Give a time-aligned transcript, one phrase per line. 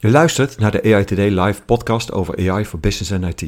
[0.00, 3.44] Je luistert naar de AI Today live podcast over AI voor business en IT.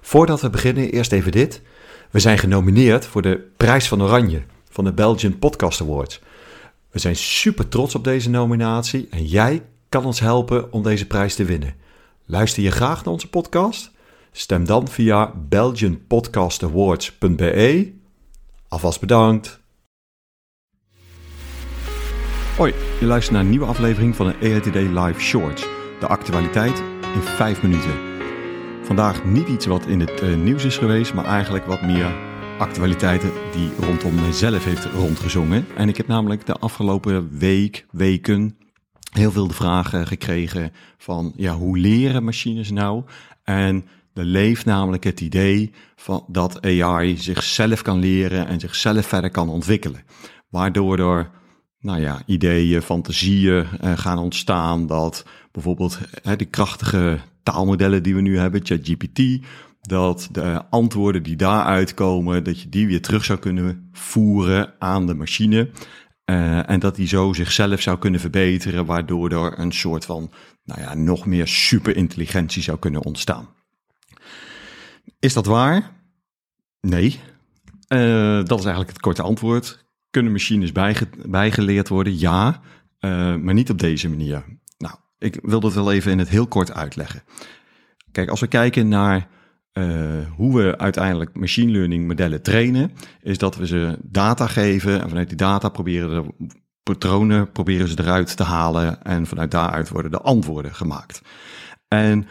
[0.00, 1.62] Voordat we beginnen, eerst even dit.
[2.10, 6.20] We zijn genomineerd voor de Prijs van Oranje van de Belgian Podcast Awards.
[6.90, 11.34] We zijn super trots op deze nominatie en jij kan ons helpen om deze prijs
[11.34, 11.74] te winnen.
[12.26, 13.90] Luister je graag naar onze podcast?
[14.32, 17.92] Stem dan via belgianpodcastawards.be.
[18.68, 19.60] Alvast bedankt.
[22.56, 25.80] Hoi, je luistert naar een nieuwe aflevering van AI Today Live Shorts.
[26.02, 26.82] De actualiteit
[27.14, 27.94] in 5 minuten.
[28.82, 32.14] Vandaag niet iets wat in het uh, nieuws is geweest, maar eigenlijk wat meer
[32.58, 35.66] actualiteiten die rondom mezelf heeft rondgezongen.
[35.76, 38.56] En ik heb namelijk de afgelopen week, weken,
[39.12, 43.04] heel veel de vragen gekregen van ja, hoe leren machines nou?
[43.44, 49.30] En er leeft namelijk het idee van dat AI zichzelf kan leren en zichzelf verder
[49.30, 50.04] kan ontwikkelen.
[50.48, 51.30] Waardoor er
[51.82, 55.98] nou ja, ideeën, fantasieën uh, gaan ontstaan dat bijvoorbeeld
[56.36, 59.46] die krachtige taalmodellen die we nu hebben, ChatGPT,
[59.80, 65.06] dat de antwoorden die daaruit komen, dat je die weer terug zou kunnen voeren aan
[65.06, 65.70] de machine.
[66.24, 70.30] Uh, en dat die zo zichzelf zou kunnen verbeteren, waardoor er een soort van,
[70.64, 73.48] nou ja, nog meer superintelligentie zou kunnen ontstaan.
[75.18, 75.90] Is dat waar?
[76.80, 77.20] Nee.
[77.88, 79.81] Uh, dat is eigenlijk het korte antwoord.
[80.12, 82.18] Kunnen machines bijge bijgeleerd worden?
[82.18, 82.60] Ja,
[83.00, 84.44] uh, maar niet op deze manier.
[84.78, 87.22] Nou, ik wil dat wel even in het heel kort uitleggen.
[88.12, 89.28] Kijk, als we kijken naar
[89.72, 89.84] uh,
[90.36, 95.28] hoe we uiteindelijk machine learning modellen trainen, is dat we ze data geven en vanuit
[95.28, 96.34] die data proberen
[96.82, 101.22] patronen proberen ze eruit te halen en vanuit daaruit worden de antwoorden gemaakt.
[101.88, 102.26] En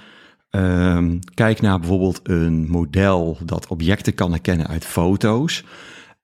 [0.50, 5.64] um, kijk naar bijvoorbeeld een model dat objecten kan herkennen uit foto's.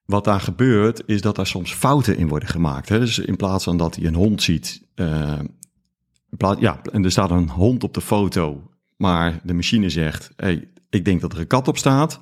[0.08, 2.88] Wat daar gebeurt, is dat er soms fouten in worden gemaakt.
[2.88, 2.98] Hè?
[2.98, 4.82] Dus in plaats van dat hij een hond ziet,
[6.36, 10.68] plaats, ja, en er staat een hond op de foto, maar de machine zegt: hey,
[10.90, 12.20] ik denk dat er een kat op staat.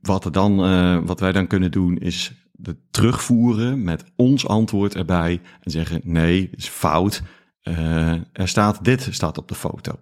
[0.00, 4.94] Wat, er dan, uh, wat wij dan kunnen doen is de terugvoeren met ons antwoord
[4.94, 7.22] erbij en zeggen nee, is fout.
[7.62, 9.92] Uh, er staat dit staat op de foto.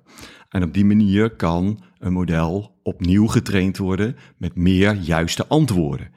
[0.49, 6.09] En op die manier kan een model opnieuw getraind worden met meer juiste antwoorden.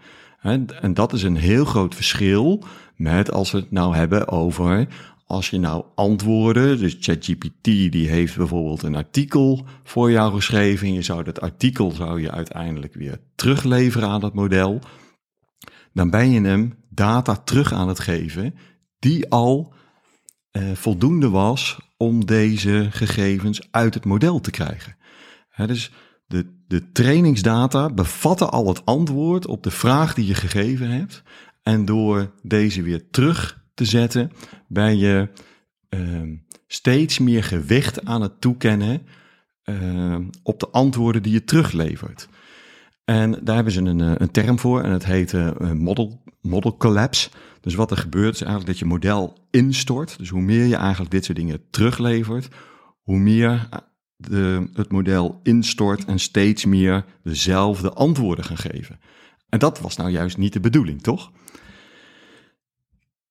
[0.41, 2.63] En dat is een heel groot verschil
[2.95, 4.87] met als we het nou hebben over
[5.27, 10.93] als je nou antwoorden, dus ChatGPT die heeft bijvoorbeeld een artikel voor jou geschreven en
[10.93, 14.79] je zou dat artikel zou je uiteindelijk weer terugleveren aan dat model,
[15.93, 18.55] dan ben je hem data terug aan het geven
[18.99, 19.73] die al
[20.51, 24.95] eh, voldoende was om deze gegevens uit het model te krijgen.
[25.49, 25.91] He, dus
[26.27, 31.23] de, de trainingsdata bevatten al het antwoord op de vraag die je gegeven hebt.
[31.63, 34.31] En door deze weer terug te zetten,
[34.67, 35.29] ben je
[35.89, 39.01] uh, steeds meer gewicht aan het toekennen
[39.63, 42.27] uh, op de antwoorden die je teruglevert.
[43.05, 46.77] En daar hebben ze een, eh, een term voor en het heet uh, model, model
[46.77, 47.29] collapse.
[47.61, 50.17] Dus wat er gebeurt is eigenlijk dat je model instort.
[50.17, 52.47] Dus hoe meer je eigenlijk dit soort dingen teruglevert,
[53.01, 53.69] hoe meer
[54.73, 58.99] het model instort en steeds meer dezelfde antwoorden gaan geven.
[59.49, 61.31] En dat was nou juist niet de bedoeling, toch?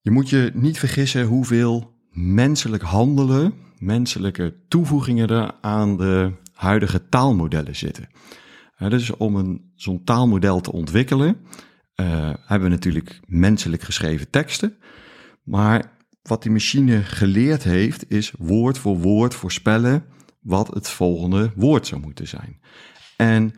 [0.00, 7.76] Je moet je niet vergissen hoeveel menselijk handelen, menselijke toevoegingen er aan de huidige taalmodellen
[7.76, 8.08] zitten.
[8.78, 11.36] dus om zo'n taalmodel te ontwikkelen,
[11.96, 14.76] uh, hebben we natuurlijk menselijk geschreven teksten.
[15.42, 15.92] Maar
[16.22, 20.04] wat die machine geleerd heeft, is woord voor woord voorspellen
[20.46, 22.60] wat het volgende woord zou moeten zijn.
[23.16, 23.54] En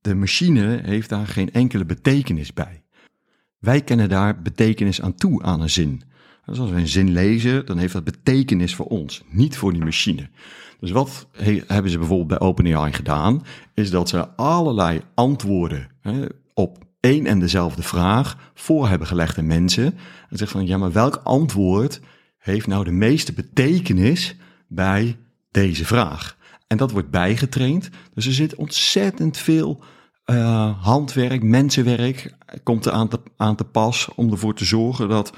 [0.00, 2.82] de machine heeft daar geen enkele betekenis bij.
[3.58, 6.02] Wij kennen daar betekenis aan toe aan een zin.
[6.44, 9.84] Dus als we een zin lezen, dan heeft dat betekenis voor ons, niet voor die
[9.84, 10.28] machine.
[10.80, 11.26] Dus wat
[11.66, 13.42] hebben ze bijvoorbeeld bij OpenAI gedaan,
[13.74, 15.88] is dat ze allerlei antwoorden
[16.54, 19.84] op één en dezelfde vraag voor hebben gelegd aan mensen.
[20.30, 22.00] En zeggen van, ja, maar welk antwoord
[22.38, 24.36] heeft nou de meeste betekenis
[24.68, 25.16] bij
[25.50, 26.36] deze vraag?
[26.66, 27.88] En dat wordt bijgetraind.
[28.14, 29.82] Dus er zit ontzettend veel
[30.30, 35.32] uh, handwerk, mensenwerk komt er aan te, aan te pas om ervoor te zorgen dat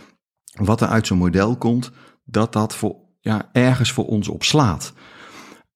[0.52, 1.90] wat er uit zo'n model komt,
[2.24, 4.92] dat dat voor, ja, ergens voor ons op slaat.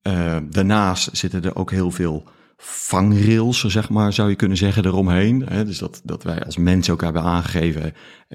[0.09, 2.25] Uh, daarnaast zitten er ook heel veel
[2.57, 5.39] vangrails, zeg maar, zou je kunnen zeggen, eromheen.
[5.39, 7.93] Dus dat, dat wij als mensen ook hebben aangegeven,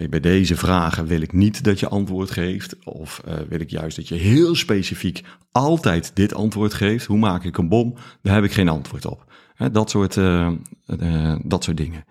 [0.10, 2.86] bij deze vragen wil ik niet dat je antwoord geeft.
[2.86, 7.06] Of uh, wil ik juist dat je heel specifiek altijd dit antwoord geeft.
[7.06, 7.96] Hoe maak ik een bom?
[8.22, 9.28] Daar heb ik geen antwoord op.
[9.72, 10.52] Dat, soort, uh,
[10.88, 12.06] uh, dat soort dingen.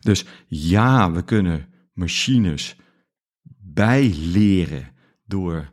[0.00, 2.76] Dus ja, we kunnen machines
[3.58, 4.88] bijleren
[5.24, 5.70] door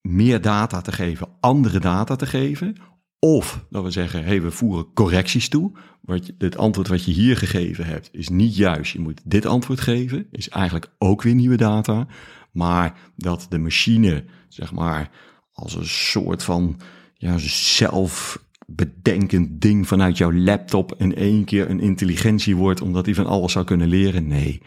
[0.00, 2.76] meer data te geven, andere data te geven.
[3.24, 5.72] Of dat we zeggen, hey, we voeren correcties toe.
[6.00, 8.92] Wat het antwoord wat je hier gegeven hebt is niet juist.
[8.92, 10.26] Je moet dit antwoord geven.
[10.30, 12.06] Is eigenlijk ook weer nieuwe data.
[12.52, 15.10] Maar dat de machine, zeg maar,
[15.52, 16.80] als een soort van
[17.14, 23.26] ja, zelfbedenkend ding vanuit jouw laptop in één keer een intelligentie wordt, omdat hij van
[23.26, 24.26] alles zou kunnen leren.
[24.26, 24.62] Nee.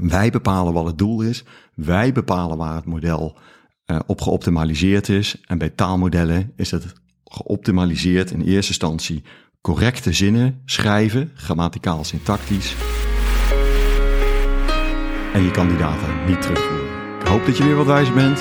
[0.00, 1.44] Wij bepalen wat het doel is.
[1.74, 3.38] Wij bepalen waar het model
[3.86, 5.40] uh, op geoptimaliseerd is.
[5.46, 9.22] En bij taalmodellen is het geoptimaliseerd in eerste instantie
[9.60, 12.74] correcte zinnen schrijven, grammaticaal syntactisch.
[15.32, 16.86] En je kan die data niet terugvoeren.
[17.20, 18.38] Ik hoop dat je weer wat wijs bent.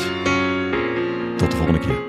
[1.38, 2.07] Tot de volgende keer.